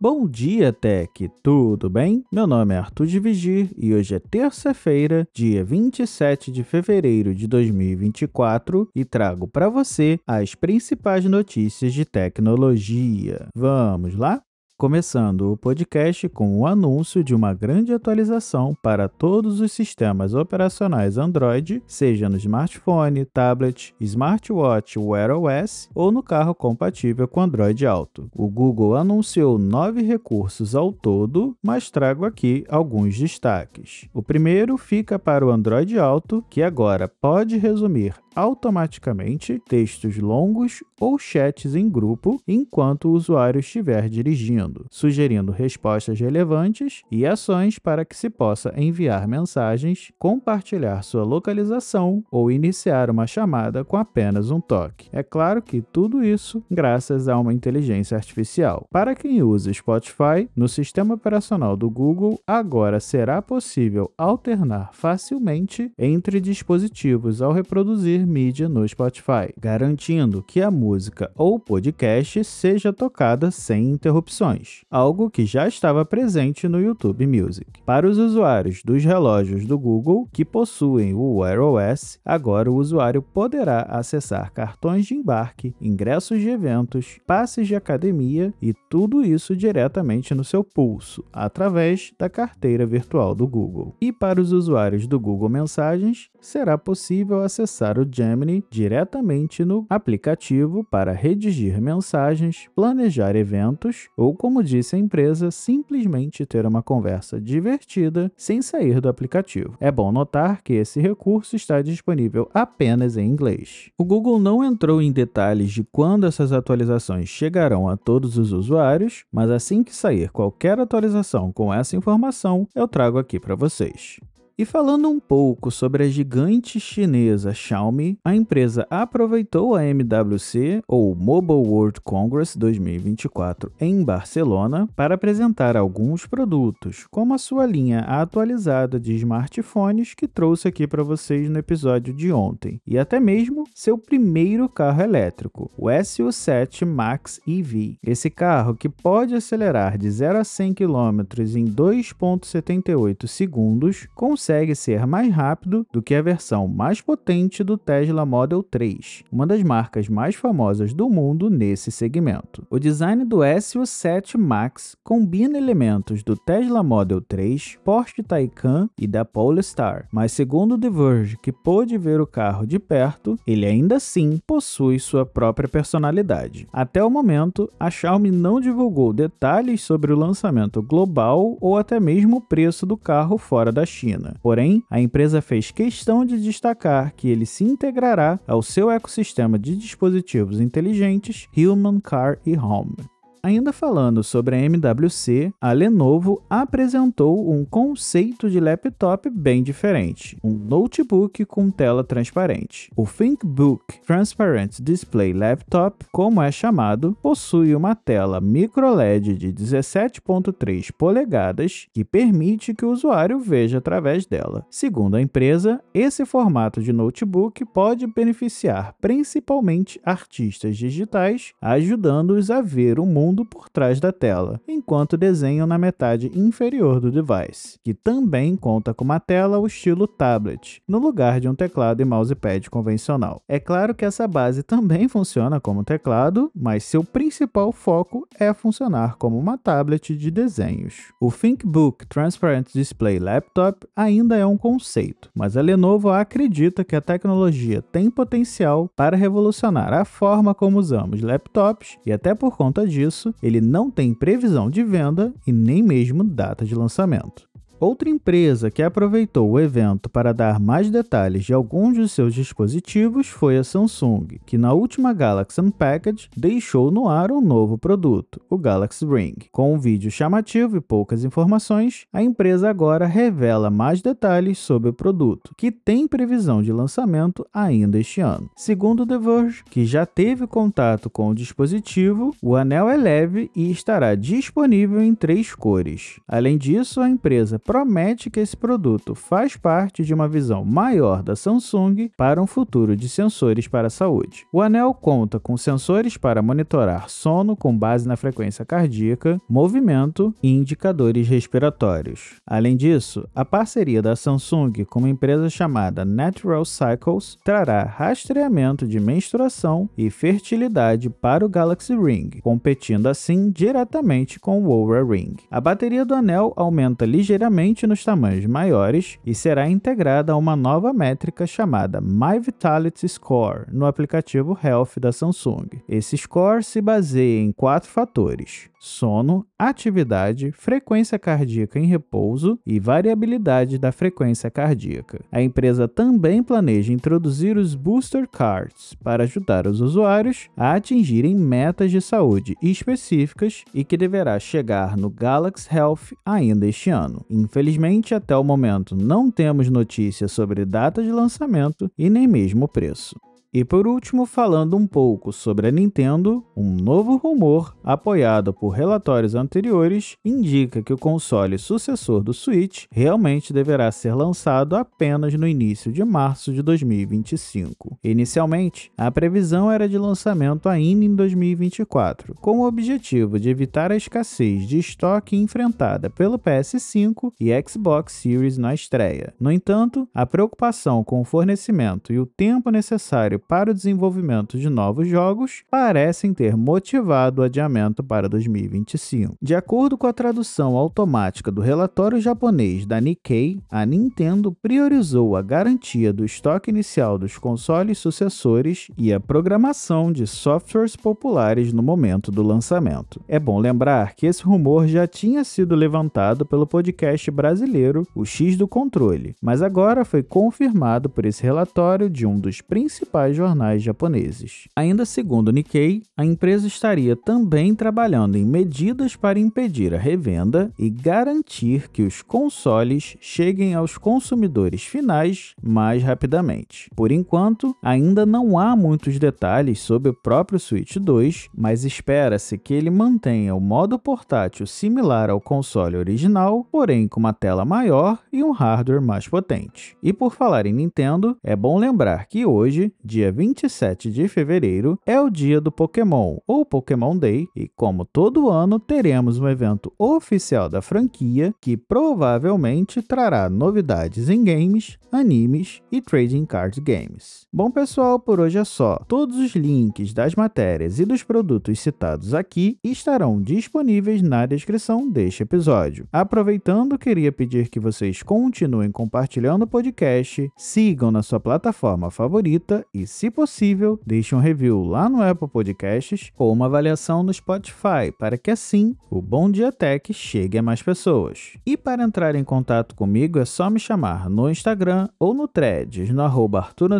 Bom 0.00 0.28
dia, 0.28 0.72
Tech! 0.72 1.28
Tudo 1.42 1.90
bem? 1.90 2.22
Meu 2.32 2.46
nome 2.46 2.72
é 2.72 2.78
Arthur 2.78 3.08
de 3.08 3.18
Vigir 3.18 3.72
e 3.76 3.92
hoje 3.92 4.14
é 4.14 4.20
terça-feira, 4.20 5.26
dia 5.34 5.64
27 5.64 6.52
de 6.52 6.62
fevereiro 6.62 7.34
de 7.34 7.48
2024 7.48 8.88
e 8.94 9.04
trago 9.04 9.48
para 9.48 9.68
você 9.68 10.20
as 10.24 10.54
principais 10.54 11.24
notícias 11.24 11.92
de 11.92 12.04
tecnologia. 12.04 13.48
Vamos 13.56 14.14
lá? 14.14 14.40
Começando 14.78 15.50
o 15.50 15.56
podcast 15.56 16.28
com 16.28 16.60
o 16.60 16.64
anúncio 16.64 17.24
de 17.24 17.34
uma 17.34 17.52
grande 17.52 17.92
atualização 17.92 18.76
para 18.80 19.08
todos 19.08 19.60
os 19.60 19.72
sistemas 19.72 20.34
operacionais 20.34 21.18
Android, 21.18 21.82
seja 21.84 22.28
no 22.28 22.36
smartphone, 22.36 23.24
tablet, 23.24 23.92
smartwatch, 24.00 24.96
Wear 24.96 25.32
OS 25.32 25.90
ou 25.92 26.12
no 26.12 26.22
carro 26.22 26.54
compatível 26.54 27.26
com 27.26 27.40
Android 27.40 27.84
Auto. 27.84 28.30
O 28.32 28.48
Google 28.48 28.94
anunciou 28.94 29.58
nove 29.58 30.00
recursos 30.02 30.76
ao 30.76 30.92
todo, 30.92 31.56
mas 31.60 31.90
trago 31.90 32.24
aqui 32.24 32.64
alguns 32.68 33.18
destaques. 33.18 34.08
O 34.14 34.22
primeiro 34.22 34.78
fica 34.78 35.18
para 35.18 35.44
o 35.44 35.50
Android 35.50 35.98
Auto, 35.98 36.44
que 36.48 36.62
agora 36.62 37.08
pode 37.08 37.58
resumir 37.58 38.14
automaticamente 38.38 39.60
textos 39.68 40.16
longos 40.16 40.84
ou 41.00 41.18
chats 41.18 41.74
em 41.74 41.90
grupo 41.90 42.40
enquanto 42.46 43.08
o 43.08 43.12
usuário 43.12 43.58
estiver 43.58 44.08
dirigindo, 44.08 44.86
sugerindo 44.88 45.50
respostas 45.50 46.20
relevantes 46.20 47.02
e 47.10 47.26
ações 47.26 47.80
para 47.80 48.04
que 48.04 48.16
se 48.16 48.30
possa 48.30 48.72
enviar 48.76 49.26
mensagens, 49.26 50.12
compartilhar 50.20 51.02
sua 51.02 51.24
localização 51.24 52.22
ou 52.30 52.48
iniciar 52.48 53.10
uma 53.10 53.26
chamada 53.26 53.84
com 53.84 53.96
apenas 53.96 54.52
um 54.52 54.60
toque. 54.60 55.08
É 55.12 55.24
claro 55.24 55.60
que 55.60 55.82
tudo 55.82 56.22
isso 56.22 56.62
graças 56.70 57.26
a 57.26 57.36
uma 57.36 57.52
inteligência 57.52 58.16
artificial. 58.16 58.86
Para 58.88 59.16
quem 59.16 59.42
usa 59.42 59.72
Spotify, 59.72 60.48
no 60.54 60.68
sistema 60.68 61.14
operacional 61.14 61.76
do 61.76 61.90
Google, 61.90 62.38
agora 62.46 63.00
será 63.00 63.42
possível 63.42 64.12
alternar 64.16 64.90
facilmente 64.92 65.90
entre 65.98 66.40
dispositivos 66.40 67.42
ao 67.42 67.52
reproduzir 67.52 68.27
mídia 68.28 68.68
no 68.68 68.86
Spotify, 68.86 69.52
garantindo 69.58 70.42
que 70.42 70.60
a 70.60 70.70
música 70.70 71.30
ou 71.34 71.58
podcast 71.58 72.44
seja 72.44 72.92
tocada 72.92 73.50
sem 73.50 73.90
interrupções, 73.90 74.82
algo 74.90 75.30
que 75.30 75.46
já 75.46 75.66
estava 75.66 76.04
presente 76.04 76.68
no 76.68 76.80
YouTube 76.80 77.26
Music. 77.26 77.82
Para 77.84 78.06
os 78.06 78.18
usuários 78.18 78.82
dos 78.84 79.02
relógios 79.04 79.66
do 79.66 79.78
Google 79.78 80.28
que 80.32 80.44
possuem 80.44 81.14
o 81.14 81.38
Wear 81.38 81.60
OS, 81.60 82.20
agora 82.24 82.70
o 82.70 82.76
usuário 82.76 83.22
poderá 83.22 83.82
acessar 83.82 84.52
cartões 84.52 85.06
de 85.06 85.14
embarque, 85.14 85.74
ingressos 85.80 86.40
de 86.40 86.48
eventos, 86.48 87.18
passes 87.26 87.66
de 87.66 87.74
academia 87.74 88.52
e 88.60 88.74
tudo 88.88 89.24
isso 89.24 89.56
diretamente 89.56 90.34
no 90.34 90.44
seu 90.44 90.62
pulso, 90.62 91.24
através 91.32 92.12
da 92.18 92.28
carteira 92.28 92.84
virtual 92.84 93.34
do 93.34 93.46
Google. 93.46 93.96
E 94.00 94.12
para 94.12 94.40
os 94.40 94.52
usuários 94.52 95.06
do 95.06 95.18
Google 95.18 95.48
Mensagens, 95.48 96.28
será 96.40 96.76
possível 96.78 97.42
acessar 97.42 97.98
o 97.98 98.06
Gemini 98.10 98.64
diretamente 98.70 99.64
no 99.64 99.86
aplicativo 99.88 100.84
para 100.84 101.12
redigir 101.12 101.80
mensagens, 101.80 102.68
planejar 102.74 103.36
eventos 103.36 104.08
ou, 104.16 104.34
como 104.34 104.62
disse 104.62 104.96
a 104.96 104.98
empresa, 104.98 105.50
simplesmente 105.50 106.46
ter 106.46 106.66
uma 106.66 106.82
conversa 106.82 107.40
divertida 107.40 108.30
sem 108.36 108.62
sair 108.62 109.00
do 109.00 109.08
aplicativo. 109.08 109.76
É 109.80 109.90
bom 109.90 110.12
notar 110.12 110.62
que 110.62 110.74
esse 110.74 111.00
recurso 111.00 111.56
está 111.56 111.82
disponível 111.82 112.48
apenas 112.52 113.16
em 113.16 113.28
inglês. 113.28 113.90
O 113.98 114.04
Google 114.04 114.38
não 114.38 114.64
entrou 114.64 115.02
em 115.02 115.12
detalhes 115.12 115.72
de 115.72 115.84
quando 115.84 116.26
essas 116.26 116.52
atualizações 116.52 117.28
chegarão 117.28 117.88
a 117.88 117.96
todos 117.96 118.38
os 118.38 118.52
usuários, 118.52 119.24
mas 119.32 119.50
assim 119.50 119.82
que 119.82 119.94
sair 119.94 120.30
qualquer 120.30 120.78
atualização 120.78 121.52
com 121.52 121.72
essa 121.72 121.96
informação, 121.96 122.66
eu 122.74 122.86
trago 122.86 123.18
aqui 123.18 123.38
para 123.40 123.54
vocês. 123.54 124.18
E 124.60 124.64
falando 124.64 125.08
um 125.08 125.20
pouco 125.20 125.70
sobre 125.70 126.02
a 126.02 126.08
gigante 126.08 126.80
chinesa 126.80 127.54
Xiaomi, 127.54 128.18
a 128.24 128.34
empresa 128.34 128.84
aproveitou 128.90 129.76
a 129.76 129.84
MWC, 129.84 130.82
ou 130.88 131.14
Mobile 131.14 131.60
World 131.60 132.00
Congress 132.00 132.58
2024, 132.58 133.70
em 133.80 134.02
Barcelona, 134.02 134.88
para 134.96 135.14
apresentar 135.14 135.76
alguns 135.76 136.26
produtos, 136.26 137.06
como 137.08 137.34
a 137.34 137.38
sua 137.38 137.66
linha 137.66 138.00
atualizada 138.00 138.98
de 138.98 139.14
smartphones 139.14 140.12
que 140.12 140.26
trouxe 140.26 140.66
aqui 140.66 140.88
para 140.88 141.04
vocês 141.04 141.48
no 141.48 141.60
episódio 141.60 142.12
de 142.12 142.32
ontem, 142.32 142.80
e 142.84 142.98
até 142.98 143.20
mesmo 143.20 143.62
seu 143.72 143.96
primeiro 143.96 144.68
carro 144.68 145.02
elétrico, 145.02 145.70
o 145.78 145.86
SU7 145.86 146.84
Max 146.84 147.40
EV. 147.46 147.96
Esse 148.02 148.28
carro 148.28 148.74
que 148.74 148.88
pode 148.88 149.36
acelerar 149.36 149.96
de 149.96 150.10
0 150.10 150.38
a 150.38 150.42
100 150.42 150.74
km 150.74 151.20
em 151.54 151.66
2,78 151.66 153.28
segundos, 153.28 154.08
com 154.16 154.36
consegue 154.48 154.74
ser 154.74 155.06
mais 155.06 155.30
rápido 155.30 155.86
do 155.92 156.00
que 156.00 156.14
a 156.14 156.22
versão 156.22 156.66
mais 156.66 157.02
potente 157.02 157.62
do 157.62 157.76
Tesla 157.76 158.24
Model 158.24 158.62
3, 158.62 159.24
uma 159.30 159.46
das 159.46 159.62
marcas 159.62 160.08
mais 160.08 160.36
famosas 160.36 160.94
do 160.94 161.10
mundo 161.10 161.50
nesse 161.50 161.90
segmento. 161.90 162.66
O 162.70 162.78
design 162.78 163.26
do 163.26 163.40
SU7 163.40 164.38
Max 164.38 164.96
combina 165.04 165.58
elementos 165.58 166.22
do 166.22 166.34
Tesla 166.34 166.82
Model 166.82 167.20
3, 167.20 167.78
Porsche 167.84 168.22
Taycan 168.22 168.88
e 168.98 169.06
da 169.06 169.22
Polestar, 169.22 170.08
mas 170.10 170.32
segundo 170.32 170.78
The 170.78 170.88
Verge, 170.88 171.36
que 171.36 171.52
pôde 171.52 171.98
ver 171.98 172.18
o 172.18 172.26
carro 172.26 172.66
de 172.66 172.78
perto, 172.78 173.36
ele 173.46 173.66
ainda 173.66 173.96
assim 173.96 174.40
possui 174.46 174.98
sua 174.98 175.26
própria 175.26 175.68
personalidade. 175.68 176.66
Até 176.72 177.04
o 177.04 177.10
momento, 177.10 177.70
a 177.78 177.90
Xiaomi 177.90 178.30
não 178.30 178.62
divulgou 178.62 179.12
detalhes 179.12 179.82
sobre 179.82 180.10
o 180.10 180.16
lançamento 180.16 180.80
global 180.80 181.58
ou 181.60 181.76
até 181.76 182.00
mesmo 182.00 182.38
o 182.38 182.40
preço 182.40 182.86
do 182.86 182.96
carro 182.96 183.36
fora 183.36 183.70
da 183.70 183.84
China. 183.84 184.37
Porém, 184.42 184.82
a 184.90 185.00
empresa 185.00 185.42
fez 185.42 185.70
questão 185.70 186.24
de 186.24 186.40
destacar 186.40 187.12
que 187.14 187.28
ele 187.28 187.46
se 187.46 187.64
integrará 187.64 188.38
ao 188.46 188.62
seu 188.62 188.90
ecossistema 188.90 189.58
de 189.58 189.76
dispositivos 189.76 190.60
inteligentes 190.60 191.46
Human 191.56 192.00
Car 192.00 192.38
e 192.46 192.56
Home. 192.56 192.96
Ainda 193.42 193.72
falando 193.72 194.24
sobre 194.24 194.56
a 194.56 194.58
MWC, 194.58 195.52
a 195.60 195.72
Lenovo 195.72 196.42
apresentou 196.50 197.50
um 197.52 197.64
conceito 197.64 198.50
de 198.50 198.58
laptop 198.58 199.30
bem 199.30 199.62
diferente, 199.62 200.36
um 200.42 200.52
notebook 200.52 201.44
com 201.44 201.70
tela 201.70 202.02
transparente. 202.02 202.90
O 202.96 203.06
ThinkBook 203.06 204.00
Transparent 204.06 204.80
Display 204.80 205.32
Laptop, 205.32 206.04
como 206.12 206.42
é 206.42 206.50
chamado, 206.50 207.16
possui 207.22 207.74
uma 207.74 207.94
tela 207.94 208.40
microLED 208.40 209.36
de 209.36 209.52
17.3 209.52 210.90
polegadas 210.92 211.86
que 211.94 212.04
permite 212.04 212.74
que 212.74 212.84
o 212.84 212.90
usuário 212.90 213.38
veja 213.38 213.78
através 213.78 214.26
dela. 214.26 214.66
Segundo 214.70 215.16
a 215.16 215.22
empresa, 215.22 215.80
esse 215.94 216.26
formato 216.26 216.82
de 216.82 216.92
notebook 216.92 217.64
pode 217.66 218.06
beneficiar 218.06 218.94
principalmente 219.00 220.00
artistas 220.04 220.76
digitais, 220.76 221.52
ajudando-os 221.60 222.50
a 222.50 222.60
ver 222.60 222.98
o 222.98 223.06
mundo 223.06 223.27
mundo 223.28 223.44
por 223.44 223.68
trás 223.68 224.00
da 224.00 224.10
tela, 224.10 224.60
enquanto 224.66 225.16
desenham 225.16 225.66
na 225.66 225.76
metade 225.76 226.30
inferior 226.34 226.98
do 226.98 227.10
device, 227.10 227.78
que 227.84 227.92
também 227.92 228.56
conta 228.56 228.94
com 228.94 229.04
uma 229.04 229.20
tela 229.20 229.58
ao 229.58 229.66
estilo 229.66 230.06
tablet, 230.06 230.82
no 230.88 230.98
lugar 230.98 231.40
de 231.40 231.48
um 231.48 231.54
teclado 231.54 232.00
e 232.00 232.04
mousepad 232.04 232.68
convencional. 232.70 233.42
É 233.46 233.60
claro 233.60 233.94
que 233.94 234.04
essa 234.04 234.26
base 234.26 234.62
também 234.62 235.06
funciona 235.08 235.60
como 235.60 235.84
teclado, 235.84 236.50
mas 236.54 236.84
seu 236.84 237.04
principal 237.04 237.70
foco 237.70 238.26
é 238.38 238.52
funcionar 238.54 239.16
como 239.16 239.38
uma 239.38 239.58
tablet 239.58 240.16
de 240.16 240.30
desenhos. 240.30 241.12
O 241.20 241.30
ThinkBook 241.30 242.06
Transparent 242.06 242.72
Display 242.72 243.18
Laptop 243.18 243.86
ainda 243.94 244.36
é 244.36 244.46
um 244.46 244.56
conceito, 244.56 245.30
mas 245.34 245.56
a 245.56 245.60
Lenovo 245.60 246.08
acredita 246.08 246.82
que 246.82 246.96
a 246.96 247.00
tecnologia 247.00 247.82
tem 247.82 248.10
potencial 248.10 248.88
para 248.96 249.16
revolucionar 249.16 249.92
a 249.92 250.04
forma 250.04 250.54
como 250.54 250.78
usamos 250.78 251.20
laptops 251.20 251.98
e 252.06 252.12
até 252.12 252.34
por 252.34 252.56
conta 252.56 252.86
disso 252.86 253.17
isso, 253.18 253.34
ele 253.42 253.60
não 253.60 253.90
tem 253.90 254.14
previsão 254.14 254.70
de 254.70 254.82
venda 254.84 255.34
e 255.46 255.52
nem 255.52 255.82
mesmo 255.82 256.22
data 256.22 256.64
de 256.64 256.74
lançamento. 256.74 257.47
Outra 257.80 258.10
empresa 258.10 258.72
que 258.72 258.82
aproveitou 258.82 259.48
o 259.48 259.60
evento 259.60 260.10
para 260.10 260.34
dar 260.34 260.58
mais 260.58 260.90
detalhes 260.90 261.44
de 261.44 261.54
alguns 261.54 261.94
de 261.94 262.08
seus 262.08 262.34
dispositivos 262.34 263.28
foi 263.28 263.56
a 263.56 263.62
Samsung, 263.62 264.40
que 264.44 264.58
na 264.58 264.72
última 264.72 265.12
Galaxy 265.12 265.60
Unpacked 265.60 266.28
deixou 266.36 266.90
no 266.90 267.08
ar 267.08 267.30
um 267.30 267.40
novo 267.40 267.78
produto, 267.78 268.40
o 268.50 268.58
Galaxy 268.58 269.06
Ring. 269.06 269.36
Com 269.52 269.74
um 269.74 269.78
vídeo 269.78 270.10
chamativo 270.10 270.76
e 270.76 270.80
poucas 270.80 271.24
informações, 271.24 272.04
a 272.12 272.20
empresa 272.20 272.68
agora 272.68 273.06
revela 273.06 273.70
mais 273.70 274.02
detalhes 274.02 274.58
sobre 274.58 274.90
o 274.90 274.92
produto, 274.92 275.54
que 275.56 275.70
tem 275.70 276.08
previsão 276.08 276.60
de 276.60 276.72
lançamento 276.72 277.46
ainda 277.54 277.96
este 277.96 278.20
ano. 278.20 278.50
Segundo 278.56 279.06
The 279.06 279.18
Verge, 279.18 279.62
que 279.70 279.86
já 279.86 280.04
teve 280.04 280.48
contato 280.48 281.08
com 281.08 281.28
o 281.28 281.34
dispositivo, 281.34 282.34
o 282.42 282.56
anel 282.56 282.88
é 282.88 282.96
leve 282.96 283.52
e 283.54 283.70
estará 283.70 284.16
disponível 284.16 285.00
em 285.00 285.14
três 285.14 285.54
cores. 285.54 286.18
Além 286.26 286.58
disso, 286.58 287.00
a 287.00 287.08
empresa 287.08 287.60
promete 287.68 288.30
que 288.30 288.40
esse 288.40 288.56
produto 288.56 289.14
faz 289.14 289.54
parte 289.54 290.02
de 290.02 290.14
uma 290.14 290.26
visão 290.26 290.64
maior 290.64 291.22
da 291.22 291.36
Samsung 291.36 292.10
para 292.16 292.40
um 292.40 292.46
futuro 292.46 292.96
de 292.96 293.10
sensores 293.10 293.68
para 293.68 293.88
a 293.88 293.90
saúde. 293.90 294.46
O 294.50 294.62
anel 294.62 294.94
conta 294.94 295.38
com 295.38 295.54
sensores 295.54 296.16
para 296.16 296.40
monitorar 296.40 297.10
sono 297.10 297.54
com 297.54 297.76
base 297.76 298.08
na 298.08 298.16
frequência 298.16 298.64
cardíaca, 298.64 299.38
movimento 299.46 300.34
e 300.42 300.48
indicadores 300.50 301.28
respiratórios. 301.28 302.36
Além 302.46 302.74
disso, 302.74 303.28
a 303.34 303.44
parceria 303.44 304.00
da 304.00 304.16
Samsung 304.16 304.86
com 304.88 305.00
uma 305.00 305.10
empresa 305.10 305.50
chamada 305.50 306.06
Natural 306.06 306.64
Cycles 306.64 307.36
trará 307.44 307.82
rastreamento 307.82 308.88
de 308.88 308.98
menstruação 308.98 309.90
e 309.94 310.08
fertilidade 310.08 311.10
para 311.10 311.44
o 311.44 311.50
Galaxy 311.50 311.94
Ring, 311.94 312.30
competindo 312.40 313.08
assim 313.08 313.50
diretamente 313.50 314.40
com 314.40 314.58
o 314.64 314.70
Oura 314.70 315.04
Ring. 315.04 315.36
A 315.50 315.60
bateria 315.60 316.06
do 316.06 316.14
anel 316.14 316.54
aumenta 316.56 317.04
ligeiramente 317.04 317.57
nos 317.88 318.04
tamanhos 318.04 318.46
maiores 318.46 319.18
e 319.26 319.34
será 319.34 319.68
integrada 319.68 320.32
a 320.32 320.36
uma 320.36 320.54
nova 320.54 320.92
métrica 320.92 321.44
chamada 321.44 322.00
My 322.00 322.38
Vitality 322.38 323.08
Score 323.08 323.66
no 323.72 323.84
aplicativo 323.84 324.56
Health 324.62 325.00
da 325.00 325.10
Samsung. 325.10 325.66
Esse 325.88 326.16
score 326.16 326.62
se 326.62 326.80
baseia 326.80 327.40
em 327.40 327.50
quatro 327.50 327.90
fatores: 327.90 328.70
sono, 328.78 329.44
atividade, 329.58 330.52
frequência 330.52 331.18
cardíaca 331.18 331.80
em 331.80 331.86
repouso 331.86 332.60
e 332.64 332.78
variabilidade 332.78 333.76
da 333.76 333.90
frequência 333.90 334.48
cardíaca. 334.50 335.20
A 335.32 335.42
empresa 335.42 335.88
também 335.88 336.44
planeja 336.44 336.92
introduzir 336.92 337.56
os 337.56 337.74
Booster 337.74 338.28
Cards 338.28 338.94
para 339.02 339.24
ajudar 339.24 339.66
os 339.66 339.80
usuários 339.80 340.48
a 340.56 340.74
atingirem 340.74 341.34
metas 341.34 341.90
de 341.90 342.00
saúde 342.00 342.56
específicas 342.62 343.64
e 343.74 343.82
que 343.82 343.96
deverá 343.96 344.38
chegar 344.38 344.96
no 344.96 345.10
Galaxy 345.10 345.68
Health 345.74 346.14
ainda 346.24 346.64
este 346.64 346.90
ano. 346.90 347.26
Infelizmente, 347.48 348.14
até 348.14 348.36
o 348.36 348.44
momento 348.44 348.94
não 348.94 349.30
temos 349.30 349.70
notícias 349.70 350.30
sobre 350.32 350.66
data 350.66 351.02
de 351.02 351.10
lançamento 351.10 351.90
e 351.96 352.10
nem 352.10 352.28
mesmo 352.28 352.68
preço. 352.68 353.18
E 353.52 353.64
por 353.64 353.86
último, 353.86 354.26
falando 354.26 354.76
um 354.76 354.86
pouco 354.86 355.32
sobre 355.32 355.68
a 355.68 355.70
Nintendo, 355.70 356.44
um 356.54 356.70
novo 356.70 357.16
rumor, 357.16 357.74
apoiado 357.82 358.52
por 358.52 358.68
relatórios 358.68 359.34
anteriores, 359.34 360.16
indica 360.22 360.82
que 360.82 360.92
o 360.92 360.98
console 360.98 361.56
sucessor 361.58 362.22
do 362.22 362.34
Switch 362.34 362.84
realmente 362.92 363.50
deverá 363.50 363.90
ser 363.90 364.12
lançado 364.14 364.76
apenas 364.76 365.32
no 365.32 365.48
início 365.48 365.90
de 365.90 366.04
março 366.04 366.52
de 366.52 366.60
2025. 366.60 367.98
Inicialmente, 368.04 368.92
a 368.98 369.10
previsão 369.10 369.70
era 369.70 369.88
de 369.88 369.96
lançamento 369.96 370.68
ainda 370.68 371.06
em 371.06 371.14
2024, 371.14 372.34
com 372.42 372.58
o 372.58 372.66
objetivo 372.66 373.40
de 373.40 373.48
evitar 373.48 373.90
a 373.90 373.96
escassez 373.96 374.68
de 374.68 374.78
estoque 374.78 375.36
enfrentada 375.36 376.10
pelo 376.10 376.38
PS5 376.38 377.32
e 377.40 377.50
Xbox 377.66 378.12
Series 378.12 378.58
na 378.58 378.74
estreia. 378.74 379.32
No 379.40 379.50
entanto, 379.50 380.06
a 380.12 380.26
preocupação 380.26 381.02
com 381.02 381.22
o 381.22 381.24
fornecimento 381.24 382.12
e 382.12 382.18
o 382.18 382.26
tempo 382.26 382.70
necessário 382.70 383.37
para 383.38 383.70
o 383.70 383.74
desenvolvimento 383.74 384.58
de 384.58 384.68
novos 384.68 385.06
jogos 385.08 385.62
parecem 385.70 386.32
ter 386.34 386.56
motivado 386.56 387.40
o 387.40 387.44
adiamento 387.44 388.02
para 388.02 388.28
2025. 388.28 389.36
De 389.40 389.54
acordo 389.54 389.96
com 389.96 390.06
a 390.06 390.12
tradução 390.12 390.76
automática 390.76 391.50
do 391.50 391.60
relatório 391.60 392.20
japonês 392.20 392.86
da 392.86 393.00
Nikkei, 393.00 393.60
a 393.70 393.84
Nintendo 393.84 394.52
priorizou 394.52 395.36
a 395.36 395.42
garantia 395.42 396.12
do 396.12 396.24
estoque 396.24 396.70
inicial 396.70 397.18
dos 397.18 397.38
consoles 397.38 397.98
sucessores 397.98 398.88
e 398.96 399.12
a 399.12 399.20
programação 399.20 400.10
de 400.12 400.26
softwares 400.26 400.96
populares 400.96 401.72
no 401.72 401.82
momento 401.82 402.30
do 402.30 402.42
lançamento. 402.42 403.20
É 403.28 403.38
bom 403.38 403.58
lembrar 403.58 404.14
que 404.14 404.26
esse 404.26 404.42
rumor 404.42 404.86
já 404.86 405.06
tinha 405.06 405.44
sido 405.44 405.74
levantado 405.74 406.44
pelo 406.44 406.66
podcast 406.66 407.30
brasileiro 407.30 408.06
O 408.14 408.24
X 408.24 408.56
do 408.56 408.66
Controle, 408.66 409.34
mas 409.42 409.62
agora 409.62 410.04
foi 410.04 410.22
confirmado 410.22 411.08
por 411.08 411.24
esse 411.24 411.42
relatório 411.42 412.08
de 412.08 412.26
um 412.26 412.38
dos 412.38 412.60
principais 412.60 413.27
principais 413.28 413.36
jornais 413.36 413.82
japoneses. 413.82 414.68
Ainda 414.74 415.04
segundo 415.04 415.52
Nikkei, 415.52 416.02
a 416.16 416.24
empresa 416.24 416.66
estaria 416.66 417.14
também 417.14 417.74
trabalhando 417.74 418.36
em 418.36 418.44
medidas 418.44 419.16
para 419.16 419.38
impedir 419.38 419.94
a 419.94 419.98
revenda 419.98 420.72
e 420.78 420.88
garantir 420.88 421.88
que 421.90 422.02
os 422.02 422.22
consoles 422.22 423.16
cheguem 423.20 423.74
aos 423.74 423.98
consumidores 423.98 424.82
finais 424.82 425.54
mais 425.62 426.02
rapidamente. 426.02 426.90
Por 426.96 427.12
enquanto, 427.12 427.74
ainda 427.82 428.24
não 428.24 428.58
há 428.58 428.74
muitos 428.74 429.18
detalhes 429.18 429.80
sobre 429.80 430.10
o 430.10 430.14
próprio 430.14 430.58
Switch 430.58 430.96
2, 430.96 431.48
mas 431.54 431.84
espera-se 431.84 432.56
que 432.58 432.74
ele 432.74 432.90
mantenha 432.90 433.54
o 433.54 433.60
modo 433.60 433.98
portátil 433.98 434.66
similar 434.66 435.30
ao 435.30 435.40
console 435.40 435.96
original, 435.96 436.66
porém 436.70 437.06
com 437.06 437.20
uma 437.20 437.32
tela 437.32 437.64
maior 437.64 438.18
e 438.32 438.42
um 438.42 438.52
hardware 438.52 439.02
mais 439.02 439.28
potente. 439.28 439.96
E 440.02 440.12
por 440.12 440.34
falar 440.34 440.66
em 440.66 440.72
Nintendo, 440.72 441.36
é 441.42 441.56
bom 441.56 441.78
lembrar 441.78 442.26
que 442.26 442.46
hoje, 442.46 442.92
dia 443.18 443.32
27 443.32 444.12
de 444.12 444.28
fevereiro 444.28 444.96
é 445.04 445.20
o 445.20 445.28
dia 445.28 445.60
do 445.60 445.72
Pokémon, 445.72 446.38
ou 446.46 446.64
Pokémon 446.64 447.16
Day, 447.16 447.48
e 447.56 447.66
como 447.74 448.04
todo 448.04 448.48
ano 448.48 448.78
teremos 448.78 449.40
um 449.40 449.48
evento 449.48 449.92
oficial 449.98 450.68
da 450.68 450.80
franquia 450.80 451.52
que 451.60 451.76
provavelmente 451.76 453.02
trará 453.02 453.50
novidades 453.50 454.28
em 454.28 454.44
games, 454.44 454.98
animes 455.10 455.82
e 455.90 456.00
trading 456.00 456.46
card 456.46 456.80
games. 456.80 457.44
Bom 457.52 457.72
pessoal, 457.72 458.20
por 458.20 458.38
hoje 458.38 458.56
é 458.56 458.64
só. 458.64 459.00
Todos 459.08 459.36
os 459.36 459.56
links 459.56 460.12
das 460.12 460.36
matérias 460.36 461.00
e 461.00 461.04
dos 461.04 461.24
produtos 461.24 461.80
citados 461.80 462.34
aqui 462.34 462.78
estarão 462.84 463.42
disponíveis 463.42 464.22
na 464.22 464.46
descrição 464.46 465.10
deste 465.10 465.42
episódio. 465.42 466.06
Aproveitando, 466.12 466.96
queria 466.96 467.32
pedir 467.32 467.68
que 467.68 467.80
vocês 467.80 468.22
continuem 468.22 468.92
compartilhando 468.92 469.62
o 469.62 469.68
podcast, 469.68 470.48
sigam 470.56 471.10
na 471.10 471.24
sua 471.24 471.40
plataforma 471.40 472.12
favorita 472.12 472.86
e 472.94 473.07
se 473.08 473.30
possível, 473.30 473.98
deixe 474.06 474.34
um 474.34 474.38
review 474.38 474.84
lá 474.84 475.08
no 475.08 475.22
Apple 475.22 475.48
Podcasts 475.48 476.30
ou 476.38 476.52
uma 476.52 476.66
avaliação 476.66 477.22
no 477.22 477.32
Spotify, 477.32 478.12
para 478.18 478.38
que 478.38 478.50
assim 478.50 478.94
o 479.10 479.20
Bom 479.20 479.50
Dia 479.50 479.72
Tech 479.72 480.12
chegue 480.12 480.58
a 480.58 480.62
mais 480.62 480.82
pessoas. 480.82 481.56
E 481.66 481.76
para 481.76 482.02
entrar 482.02 482.34
em 482.34 482.44
contato 482.44 482.94
comigo 482.94 483.38
é 483.38 483.44
só 483.44 483.68
me 483.68 483.80
chamar 483.80 484.28
no 484.28 484.50
Instagram 484.50 485.08
ou 485.18 485.34
no 485.34 485.48
Threads, 485.48 486.10
no 486.10 486.22
arroba 486.22 486.58
Arthur 486.58 486.90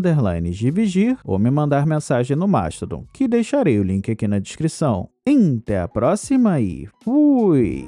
ou 1.24 1.38
me 1.38 1.50
mandar 1.50 1.86
mensagem 1.86 2.36
no 2.36 2.48
Mastodon, 2.48 3.04
que 3.12 3.28
deixarei 3.28 3.78
o 3.78 3.82
link 3.82 4.10
aqui 4.10 4.26
na 4.26 4.38
descrição. 4.38 5.08
Até 5.58 5.80
a 5.80 5.88
próxima 5.88 6.60
e 6.60 6.88
fui! 7.02 7.86